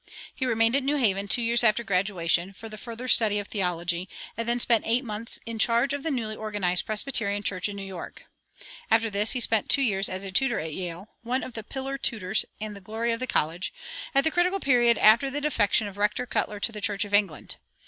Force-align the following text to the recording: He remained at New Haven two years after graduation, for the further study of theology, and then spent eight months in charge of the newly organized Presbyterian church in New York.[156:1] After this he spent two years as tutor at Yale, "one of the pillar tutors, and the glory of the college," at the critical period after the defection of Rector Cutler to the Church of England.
He 0.33 0.47
remained 0.47 0.75
at 0.75 0.81
New 0.81 0.95
Haven 0.95 1.27
two 1.27 1.43
years 1.43 1.63
after 1.63 1.83
graduation, 1.83 2.53
for 2.53 2.67
the 2.69 2.77
further 2.79 3.07
study 3.07 3.37
of 3.37 3.49
theology, 3.49 4.09
and 4.35 4.49
then 4.49 4.59
spent 4.59 4.83
eight 4.87 5.03
months 5.03 5.37
in 5.45 5.59
charge 5.59 5.93
of 5.93 6.01
the 6.01 6.09
newly 6.09 6.35
organized 6.35 6.87
Presbyterian 6.87 7.43
church 7.43 7.69
in 7.69 7.75
New 7.75 7.83
York.[156:1] 7.85 8.65
After 8.89 9.09
this 9.11 9.33
he 9.33 9.39
spent 9.39 9.69
two 9.69 9.83
years 9.83 10.09
as 10.09 10.23
tutor 10.31 10.59
at 10.59 10.73
Yale, 10.73 11.09
"one 11.21 11.43
of 11.43 11.53
the 11.53 11.63
pillar 11.63 11.99
tutors, 11.99 12.45
and 12.59 12.75
the 12.75 12.81
glory 12.81 13.11
of 13.11 13.19
the 13.19 13.27
college," 13.27 13.71
at 14.15 14.23
the 14.23 14.31
critical 14.31 14.59
period 14.59 14.97
after 14.97 15.29
the 15.29 15.39
defection 15.39 15.85
of 15.85 15.99
Rector 15.99 16.25
Cutler 16.25 16.59
to 16.59 16.71
the 16.71 16.81
Church 16.81 17.05
of 17.05 17.13
England. 17.13 17.57